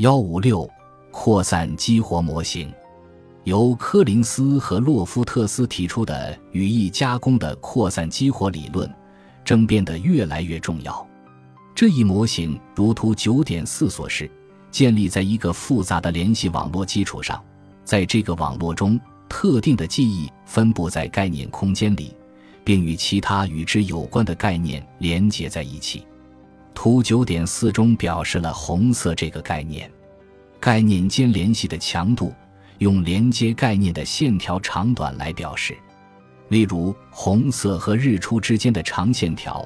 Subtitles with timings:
[0.00, 0.66] 幺五六
[1.10, 2.72] 扩散激活模型，
[3.44, 8.90] 由柯林斯和洛夫特斯提出的语义加工的扩散激活理论，
[9.44, 11.06] 正变得越来越重要。
[11.74, 14.30] 这一模型如图九点四所示，
[14.70, 17.38] 建立在一个复杂的联系网络基础上，
[17.84, 18.98] 在这个网络中，
[19.28, 22.16] 特定的记忆分布在概念空间里，
[22.64, 26.06] 并与其他与之有关的概念连接在一起。
[26.82, 29.92] 图九点四中表示了红色这个概念，
[30.58, 32.32] 概念间联系的强度
[32.78, 35.76] 用连接概念的线条长短来表示。
[36.48, 39.62] 例如，红色和日出之间的长线条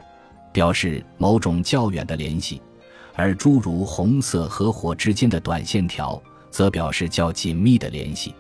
[0.53, 2.61] 表示某种较远的联系，
[3.15, 8.35] 而诸如红色和火之间的短线条则表示较紧密的联系。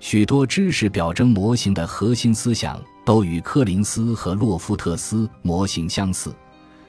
[0.00, 6.30] 许多知识表征模型的核心思想都与柯林斯和洛夫特斯模型相似。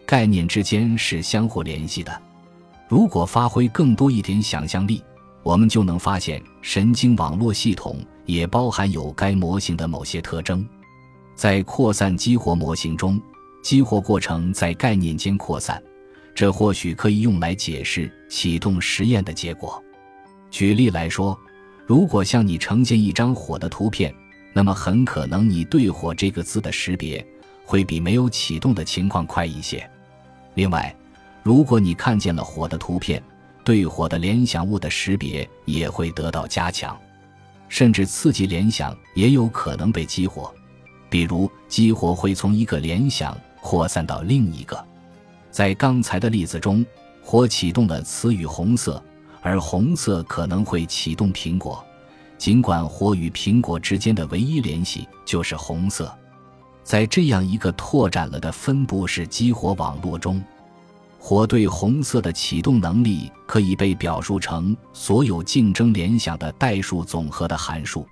[0.05, 2.21] 概念之间是相互联系的。
[2.87, 5.03] 如果发挥更多一点想象力，
[5.41, 10.65] 我们就能发现神经网络系统也包含有该模型的某些特征。
[11.35, 13.19] 在扩散激活模型中，
[13.63, 15.81] 激活过程在概念间扩散，
[16.35, 19.83] 这或许可以用来解释启动实验的结果。
[20.51, 21.37] 举例来说，
[21.87, 24.13] 如果向你呈现一张火的图片，
[24.53, 27.25] 那么很可能你对“火”这个字的识别
[27.65, 29.89] 会比没有启动的情况快一些。
[30.55, 30.95] 另外，
[31.41, 33.21] 如果你看见了火的图片，
[33.63, 36.97] 对火的联想物的识别也会得到加强，
[37.69, 40.53] 甚至刺激联想也有可能被激活，
[41.09, 44.83] 比如激活会从一个联想扩散到另一个。
[45.49, 46.85] 在刚才的例子中，
[47.21, 49.01] 火启动了词语“红色”，
[49.41, 51.83] 而红色可能会启动苹果，
[52.37, 56.13] 尽管火与苹果之间的唯一联系就是红色。
[56.83, 60.43] 在这样一个拓展了的分布式激活网络中，
[61.17, 68.05] 火对红色的启动能力可以被表述成所有竞争联想的代数总和的函数。